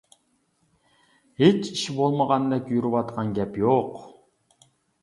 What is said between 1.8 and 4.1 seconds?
بولمىغاندەك يۈرۈۋاتقان گەپ يوق.